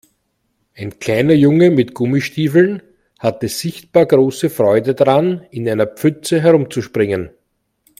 Ein 0.73 0.97
kleiner 0.97 1.33
Junge 1.35 1.69
mit 1.69 1.93
Gummistiefeln 1.93 2.81
hatte 3.19 3.47
sichtbar 3.49 4.07
große 4.07 4.49
Freude 4.49 4.95
daran, 4.95 5.45
in 5.51 5.69
einer 5.69 5.85
Pfütze 5.85 6.41
herumzuspringen. 6.41 7.29